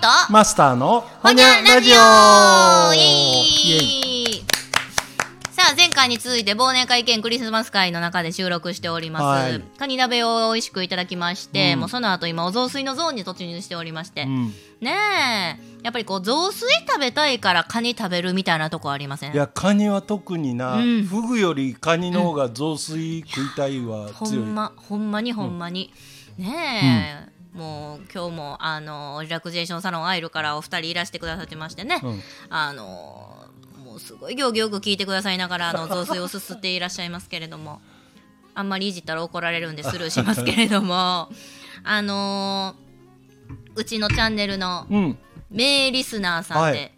[0.00, 0.06] と。
[0.32, 1.94] マスターのほにゃラジオ。
[5.52, 9.60] さあ前回に続いて忘年会兼クリスマス会の中で収録しております、はい。
[9.78, 11.80] カニ鍋を美味しくいただきまして、うん。
[11.80, 15.82] もうその後今お雑炊のゾーンに突入しておりまして、うん、ねえ。
[15.82, 19.34] やっぱりこう雑炊食べたいからカニ食べるみたいなとこありません？
[19.34, 21.04] いやカニは特にな、うん。
[21.04, 24.54] フグよりカニの方が雑炊食いたいはほ強い、ん。
[24.54, 25.92] まほんまにほんまに、
[26.38, 32.20] ねえ、もう今日もあのリラクゼーションサロンアイルからお二人いらしてくださってましてね、うん。
[32.48, 33.46] あの
[33.84, 37.80] もうすごい行儀よく聞いてくださいながらあの雑炊をすすっていらっしゃいますけれども。
[38.52, 41.28] あんまりいじったら怒られるんでスルーしますけれども。
[41.82, 42.74] あの
[43.74, 45.18] うちのチャンネルのうん。
[45.50, 46.92] 名リスナーさんで、はい。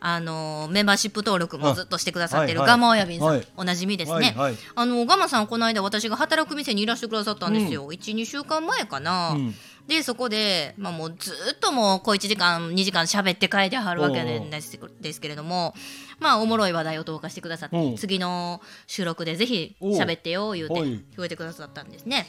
[0.00, 3.48] あのメンバーシップ登録もずっとしてくださってるガマ親便さん、はい。
[3.56, 4.54] おなじみですね、はいはい。
[4.76, 9.54] あのガマさんこの間私が働く店にいらしてくださったんですよ、12週間前かな、うん
[9.88, 15.74] でそこで、まあ、もうずっともう小1時間2時間喋って書いてはるわけでですですけれども
[16.20, 17.96] まあおもろい話題を投下してくださって、うん。
[17.96, 21.04] 次の収録でぜひ喋ってよ言うておい。
[21.16, 22.28] 言うてくださったんですね。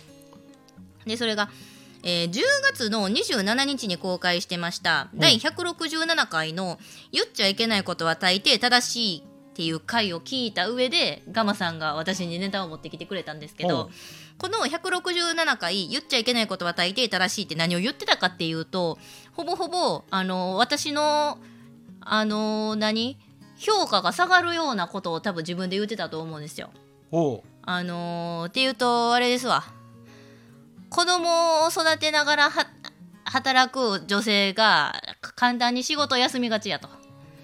[1.06, 1.50] でそれが、
[2.04, 6.80] えー10月の27日に公開してました、第167回の
[7.12, 13.88] 「言っちゃいけないことは大抵正しい」っていう回を聞いた上でガマさんが私にネタを持ってきてくれたんですけど、う。
[13.90, 13.92] ん
[14.40, 18.98] この167回「言っちゃいけないことは大抵正しい」って何を言ってたかっていうと
[19.34, 21.38] ほぼほぼあの私の
[22.02, 23.18] あの何？
[23.58, 26.70] 評価が下がるようなことを多分自分で言ってたと思うんですよ。
[27.64, 29.66] あのーっていうとあれですわ。
[30.90, 32.66] 子供を育てながらは
[33.26, 36.88] 働く女性がか簡単に仕事を休みがちやと。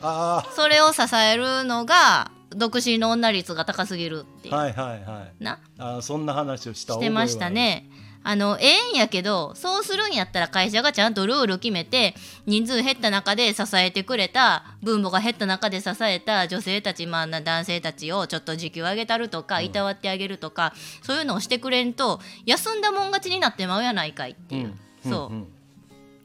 [0.02, 5.44] あそれを支えるのが独身の女率が高すぎるっていう、あはいはいはい。
[5.44, 5.60] な？
[5.78, 7.90] あーそんな話をしたしてましたね。
[8.28, 12.16] あのええんやけどそうするんやったら会社がちゃんとルール決めて
[12.48, 24.74] 人数減った中で支えてくれた分母が減った中で支えた女性たち、まあ、な男性たちをちょっと時給上げたるとかいたわってあげるとか、そういうのをしてくれんと休んだもん勝ちになってまうやないかいっていう、
[25.06, 25.12] うん。
[25.12, 25.48] そう、ん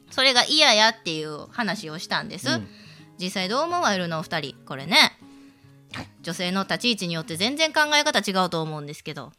[0.09, 2.67] それが嫌やっていう話をしたんです、うん。
[3.19, 4.55] 実際どう思われるのお二人。
[4.65, 5.19] これね
[6.21, 9.31] 女性の立ち位置によって全然考え方違うと思うんですけど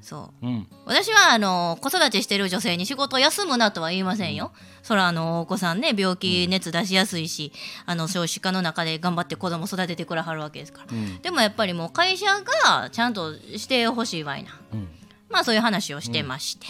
[0.00, 4.52] そううん私はあの子育てしてる女性に仕事を休むなとは言いませんよ。
[4.82, 7.52] そらあのお子さんね病気熱出しやすいし、
[7.86, 10.86] あの少子化の中で頑張って子供育ててくれはるわけですから。
[10.90, 12.26] うんでもやっぱりもう会社
[12.70, 14.58] がちゃんとしてほしいわいな。
[14.72, 14.88] うん
[15.30, 16.66] まあそういう話をしてまして。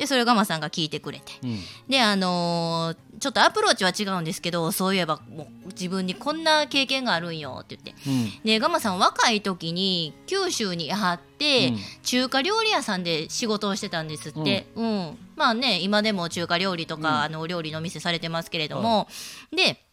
[0.00, 1.32] でそれをガマさんが聞いてくれて。
[1.44, 1.58] うん。
[1.86, 7.94] であのーちょっとアプローチは違うんですけどそういえばもう自分にこんな経験があるんよって言って。
[8.08, 8.40] うん。
[8.44, 11.78] でガマさん若い時に九州にあって、うん。
[12.02, 15.18] 中華料理屋さんで仕事をしてたんですって、うん。
[15.36, 17.14] まあね今でも中華料理とか、うん。
[17.16, 19.06] あのお料理の店されてますけれども、
[19.54, 19.84] で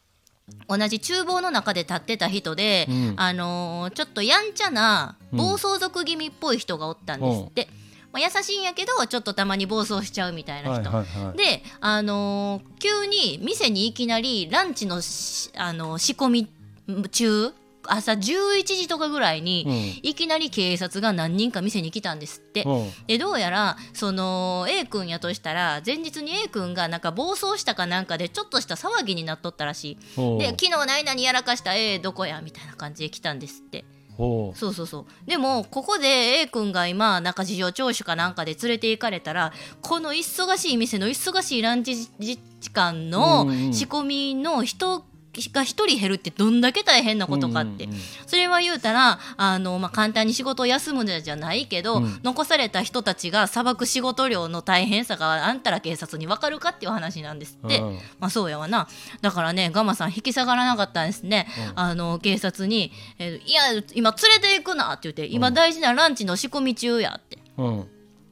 [0.69, 3.13] 同じ厨房の中で立ってた人で、うん。
[3.17, 7.67] あのーちょっとやんちゃな暴走族気味っぽい人がおったんですって、
[8.17, 11.37] まあ、優しいんやけどちょっとたまに暴走しちゃうみたいな人、はいはいはい。
[11.37, 16.47] で、あのー急に店にいきなりランチのし、あのー仕込み
[17.11, 17.53] 中
[17.89, 20.09] 朝11時とかぐらいに、うん。
[20.09, 22.63] いきなり警察が何人か店に来たんですって。
[22.63, 22.91] うん。
[23.05, 30.39] でどうやらその A 君やとしたら前日に A 君がなんか暴走したかなんかでちょっとした騒ぎになっとったらしい。
[30.39, 33.85] で昨日何々やらかした A どこやみたいな感じで来たんですって
[34.55, 35.05] そうそうそう。
[35.25, 36.07] でもここで
[36.41, 42.39] A 君が今なんか事情聴取かなんかで連れて行かれたらこの忙しい店の忙しいランチ時
[42.71, 45.05] 間の仕込みの人
[45.51, 48.01] が一人減るってどんだけ大変なことかって、うんうんうん。
[48.25, 52.19] それは言うたらあの、まあ、簡単に仕事を休むんじゃないけど、うん。
[52.23, 57.99] 残された人たちが裁く仕事量の大変さがあんたら警察に分かるかっていう話なんですって、うん。
[58.19, 58.87] まあそうやわな。
[59.21, 63.61] だからねガマさん引き下がらなかったんですね、あの警察に、えーいや
[63.93, 67.37] 今連れて行くな」って言って「今大事なランチの仕込み中や」って。
[67.57, 67.87] うん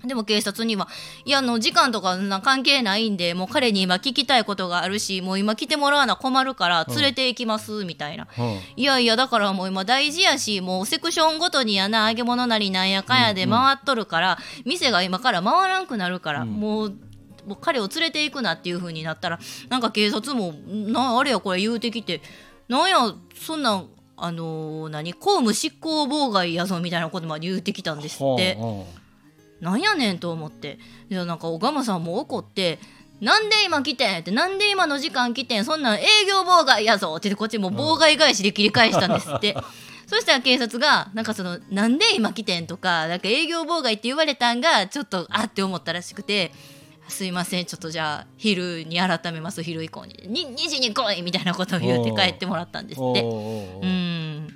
[0.06, 0.88] でも警察には
[1.26, 8.28] 「いやあの時間とかな関係ないんでもう彼に今聞きたいことがあるしもう今来てもらわな困るから連れて行きます」みたいな。
[8.38, 8.60] うん。
[8.76, 16.50] いやいやだからもう今大事やしもうセクションごとにやな揚げ物なりなんやかんやで回っとるから、店が今から回らんくなるから、うん。
[16.50, 16.90] もう
[17.46, 22.22] もう彼を連れていくなっていう風になったらなんか警察もなあれやこれ言うてきて
[22.68, 22.98] なんや
[23.36, 23.88] そんなん
[24.18, 28.56] あのー何公務執行妨害やぞみたいなことまで言うてきたんですって。
[28.56, 28.88] ほ
[29.62, 30.80] なんやねんと思って。
[31.10, 32.80] いやなんか小鎌さんも怒って
[33.22, 39.56] 「なんで今来てん?」って「なんで今の時間来てんそんなん営業妨害やぞ」って言ってこっちも妨害返しで切り返したんですって。
[40.08, 46.52] そしたら警察がなんかその「なんで今来てん?」とかなんか営業妨害って言われたんがちょっとあって思ったらしくて
[47.08, 50.14] すいませんちょっとじゃあ昼に改めます昼以降に。
[50.28, 53.22] に2時に来いみたいなことを言って帰ってもらったんですって。
[53.24, 54.48] おうん。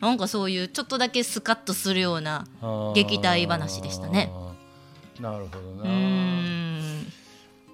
[0.00, 2.46] なんかそういうちょっとだけスカッとするような
[2.94, 4.30] 撃退話でしたね
[5.20, 7.06] なるほどうなん。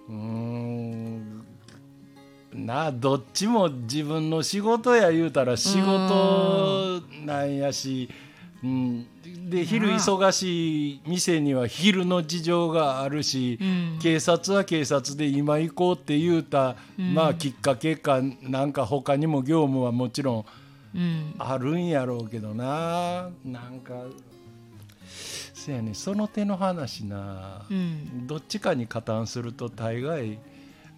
[0.08, 1.44] うーん。
[2.54, 8.08] なあどっちも自分の仕事や言うたら仕事なんやし、
[8.62, 9.06] うん、
[9.50, 13.98] で昼忙しい店には昼の事情があるし、うん。
[14.00, 20.44] 警察は警察で今行こうって言うた、まあきっかけかなんか他にも業務はもちろん
[20.94, 21.34] うん。
[21.38, 23.28] あるんやろうけどな。
[23.44, 23.94] なんか
[25.64, 28.26] せやねその手の話な、うん。
[28.26, 30.38] どっちかに加担すると大概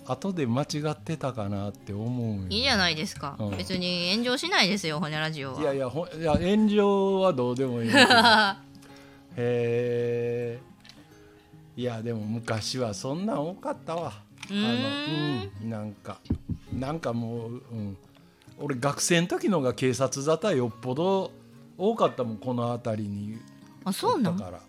[0.04, 3.56] 後で間違ってたかなって思ういいじゃないですか、うん。
[3.56, 5.60] 別に炎上しないですよ骨ラジオは。
[5.60, 7.94] いやいやほいや炎上はどうでもいい へ
[9.36, 10.60] え
[11.76, 14.12] いやでも昔はそんなん多かったわ。
[14.14, 16.18] あうのーうんなんか
[16.72, 17.96] なんかもう、うん、
[18.58, 21.32] 俺学生の時のが警察沙汰よっぽど
[21.78, 23.38] 多かったもんこの辺りに
[23.86, 24.32] あそうなん？
[24.34, 24.60] おったから、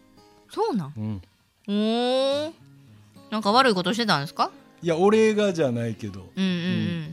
[0.49, 0.93] そうなん？
[0.95, 1.21] うん、
[1.67, 2.51] おー。
[3.29, 4.51] なんか悪いことしてたんですか？
[4.81, 6.49] いや俺がじゃないけど、うんうん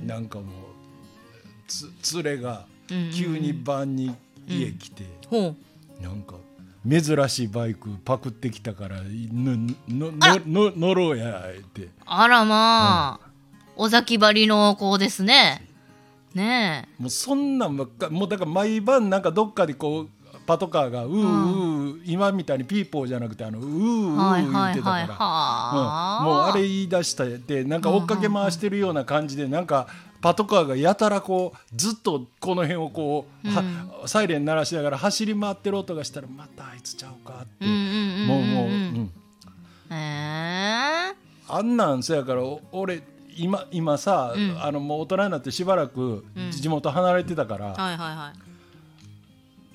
[0.02, 0.06] うん。
[0.06, 0.46] なんかもう
[1.66, 1.90] つ
[2.22, 3.12] 連れがうんうんうん。
[3.12, 4.14] 急に晩に
[4.46, 5.56] 家来て、ほ
[6.00, 6.02] う。
[6.02, 6.36] なんか
[6.86, 10.36] 珍しいバイクパクってきたからののあら。
[10.46, 11.88] のの乗ろうやって。
[12.04, 13.28] あらまあ、
[13.76, 15.66] 尾崎張りの子ですね。
[16.34, 20.08] ねもうそんなんばっかもうだから毎晩なんかどっかでこう
[20.46, 26.20] パトカーがうーうー、今みたいにピーポーじゃなくてあのうーうー言ってたから。
[26.20, 29.86] うん、もうあれ言い出したでなんか追っかけ回してるような感じでなんか
[30.20, 39.10] パトカーがやたらこうずっとこの辺をこう、はサイレン鳴らしながら走り回ってる音がしたらまたあいつちゃうかって、うんうんうんうんもうもう、うん、
[39.90, 41.14] へえ
[41.46, 43.02] あんなんそやからお俺
[43.36, 44.62] 今今さ、うん。
[44.62, 48.32] あのもう大人になってしばらく地元離れてたから、はいはいは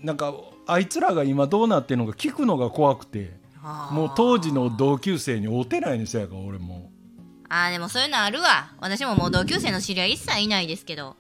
[0.02, 0.06] い。
[0.06, 0.34] なんか
[0.72, 3.32] あいつらが今どうなってるのか聞くのが怖くて
[3.92, 6.90] もう当時の同級生に会うてないんですよやから俺も。
[7.50, 8.72] あーでもそういうのあるわ。
[8.80, 11.16] 私ももう同級生の知り合い一切いないですけど。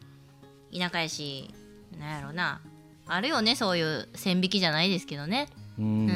[0.72, 1.54] 田舎やし
[2.00, 2.62] なんやろな。
[3.08, 5.50] あるよねそういう線引きじゃないですけどね。
[5.80, 6.10] ううんん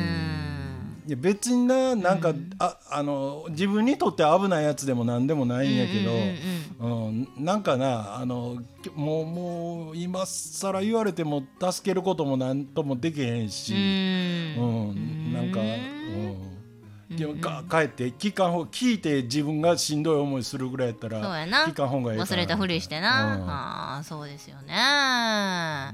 [1.05, 7.07] いや別にななんか、ああの自分にとって危ないやつでも何でもないんやけど、うんうん
[7.37, 8.57] うんなんかなあの
[8.95, 14.89] もうもう今更言われても助けることも何ともできへんし、うん。
[14.89, 21.65] うんなんか、うん、でもか帰って聞かん方聞いて自分がしんどい思いするぐらいやったらそうやな。
[21.65, 23.49] 聞かん方がいい忘れたふりしてな、うん。
[23.49, 24.73] ああそうですよね。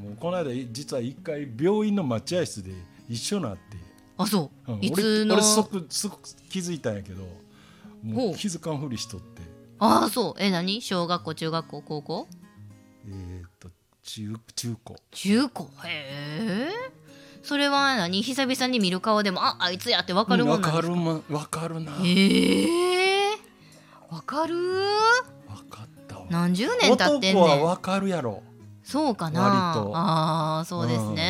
[0.01, 2.71] もうこの間実は一回病院の待合室で
[3.07, 3.88] 一緒になって、
[4.21, 6.19] あそう、うんいつの俺俺即即
[6.49, 7.23] 気づいたんやけど
[8.03, 8.31] もほう。
[8.31, 9.41] う気づかんふりしとって。
[9.79, 10.33] ああそう。
[10.37, 10.81] え何？
[10.81, 12.27] 小学校中学校高校？
[13.07, 13.69] えーっと
[14.03, 14.95] 中中高。
[15.11, 15.63] 中高？
[15.85, 16.91] へえ
[17.41, 18.21] それは何？
[18.21, 20.87] 久々に見る顔でもああいつやってわかるもわんなんですか？
[20.87, 21.91] かるもんわかるな。
[22.03, 23.37] へえ
[24.09, 24.55] わかる？
[25.47, 26.25] わかったわ。
[26.29, 27.43] 何十年経ってんねん。
[27.43, 28.43] 男はわかるやろ。
[28.83, 29.71] そうかな。
[29.93, 31.23] ああそうですね、へ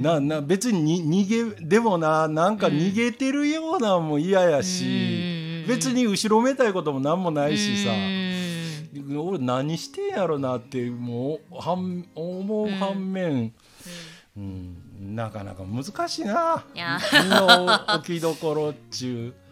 [0.00, 4.84] なな別にに逃げでもななんか逃げてるようなんも嫌やし、
[5.32, 5.38] うん
[5.68, 13.52] 別に後ろめたいことも何もないしさ、うん俺何してんやろなってもう反思う反面、
[14.36, 15.14] うん。
[15.14, 16.64] なかなか難しいな。
[16.74, 19.47] 身の置きどころっちゅう。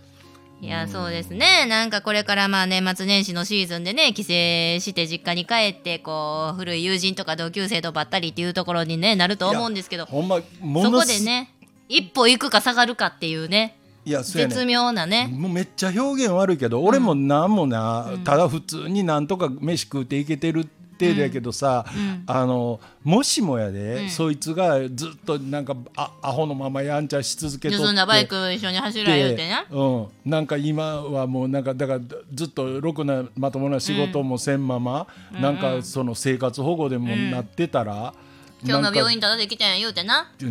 [0.61, 1.67] いやそうですね。
[1.67, 11.53] なんかこれからまあ年末年始のシーズンでね帰省して実家に帰ってこう古い友人とか同級生とばったりっていうところに、ね、なると思うんですけどほんまもそこでね
[11.89, 15.29] 一歩行くか下がるかっていうねいやね絶妙なね。
[15.31, 22.25] もうめっちゃ表現悪いけど、俺もなんもな、ただ普通になんとか飯食うていけてる程度やけどさ、うん。
[22.27, 24.11] あのもしもやで、うん。
[24.11, 29.67] そいつがずっとなんかあアホのままやんちゃし続けとって盗んだバイク一緒に走ら言うてな。
[29.71, 32.01] うん、なんか今はもうなんかだから
[32.33, 38.15] ずっとろくなまともな仕事もせんまま、なんかその生活保護でもなってたら、
[38.63, 40.33] 今日なんかも病院ただで来てん言うてな。
[40.39, 40.47] で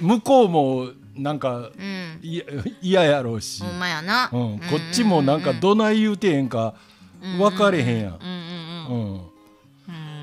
[0.00, 2.20] 向こうもなんかうん。
[2.22, 2.44] いや
[2.80, 4.30] 嫌やろうし、ほんまやな。
[4.32, 6.74] うん、こっちもなんかどない言うてへんか
[7.20, 8.18] 分かれへんやん。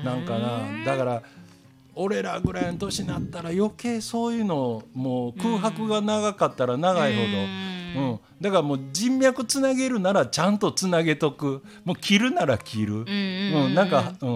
[0.06, 0.84] なんかな。
[0.84, 1.22] だから
[1.94, 7.22] 俺らぐらいの年になったら余計そういうのもう空白が長かったら長いほ
[7.96, 8.20] ど、うん。
[8.40, 11.62] だからもう人脈つなげるならちゃんとつなげとく。
[11.84, 13.74] もう切るなら切る、うん。
[13.74, 14.26] なんか、う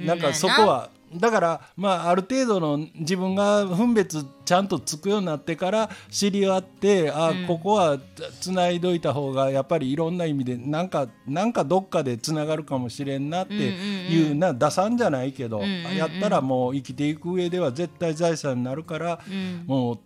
[0.00, 7.46] ん、なんかそこはだから、まあ、ある程度の自分が分別ちゃんとつくようになってから知り合ってあ、うん。
[7.46, 7.98] ここは
[8.40, 14.32] つないどいた方がやっぱりいろんな意味でなんかなんかどっかでつながるかもしれんなっていう,、うん。
[14.32, 15.96] うんな打算じゃないけど、うんうんうん。
[15.96, 19.64] やったらもう生きていく上では絶対財産になるから、うん。
[19.66, 19.98] もう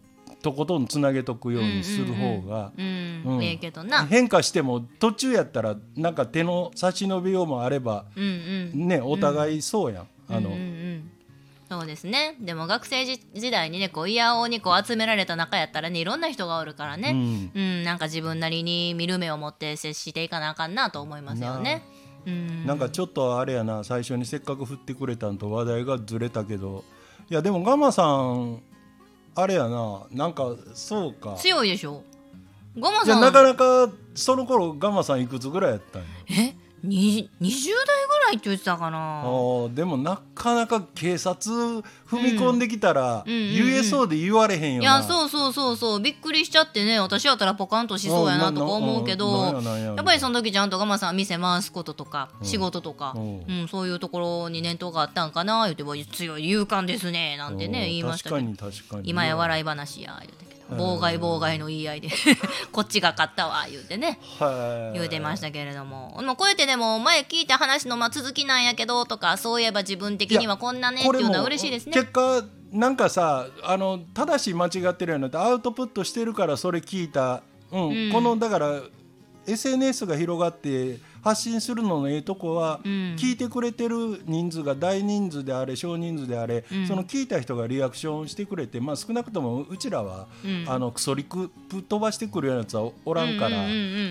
[0.42, 2.72] とことんつなげとくようにする方が。
[2.76, 4.04] うん、うんええけどな。
[4.06, 8.24] 変化しても途中やったらなんか手の差し伸べようもあればうん
[8.74, 8.88] うん。
[8.88, 10.81] ねお互いそうやん、あの、うんうんうん
[11.72, 12.36] そうですね。
[12.38, 17.50] でも学生時時代にねこうイヤオにこう集められた中やったらねいろんな人がおるからね、うん。
[17.54, 21.82] うん、なんか自分なりに見る目を持って接していかなあかんなと思いますよね。
[22.26, 26.84] うん、なんかちょっとあれやな最初にせっかく振ってくれたんと話題がずれたけど。
[27.30, 28.60] いやでもガマさん
[29.34, 31.36] あれやななんかそうか。
[31.36, 32.02] 強いでしょ。
[32.78, 33.18] ゴマさん。
[33.18, 36.08] あなかなかその頃ガマさんいくつぐらいやったんや？
[36.28, 36.34] え？
[36.34, 41.82] に20代ぐらいって言ってたかあなーでもなかなか警察踏
[42.20, 43.48] み込んできたらうんうんうん。
[43.50, 46.00] うん言えそうで言われへんよいな、やそうそうそうそう。
[46.00, 46.98] びっくりしちゃってね。
[46.98, 49.92] 私やったらポカンとしそうやなとか思うけどやや。
[49.92, 52.46] っぱりその時ちゃんとガマさん店回すこととかうん。
[52.46, 53.44] 仕事とか、うん。
[53.46, 59.00] うん、そういうところに念頭があったんかな言うても強い勇敢ですねなんてね言いましたけど。
[59.04, 62.08] 今や笑い話や言うて妨害妨害の言い合いで
[62.72, 64.18] こっちが勝ったわ言うてね。
[64.38, 64.98] はい。
[64.98, 71.92] 言うてましたけれども、まあ、こうやってでも前聞いた話のまあ続きなんやけどとかそういえば自分的にはこんなねっていうのは嬉しいですね。
[71.92, 77.88] 結果なんかさあの正しい間違ってるやなってアウトプットしてるからそれ聞いた、うん。
[77.88, 78.12] うん。
[78.12, 78.80] このだから
[79.46, 82.90] SNS が広がって発信するののええとこは、うん。
[83.16, 86.86] 聞いてくれてる人数が大人数であれ少人数であれ、うん。
[86.86, 90.64] その聞いた人がリアクションしてくれて、まあ、少なくともうちらは、うん。
[90.68, 93.64] あのクソリクぶっ飛ばしてくるようなやつはおらんから、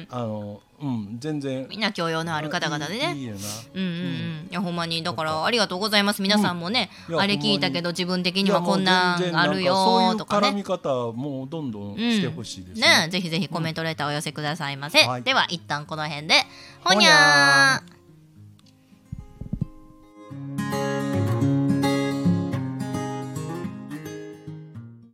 [0.09, 1.67] あのうん、全然。
[1.69, 3.13] みんな教養のある方々でね。
[3.15, 3.39] いいよな。
[3.75, 6.21] うんうんうん、いやほんまにだからありがとうございます。
[6.21, 7.13] 皆さんもね、うん。
[7.15, 13.09] いやあれ聞いたけど自分的にはこんなんあるよとかそういう絡み方もうどんどんしてほしいですね。
[13.11, 15.23] ぜひぜひコメントレターお寄せくださいませ、はい。
[15.23, 16.35] では一旦この辺で。
[16.83, 18.00] ほほにゃー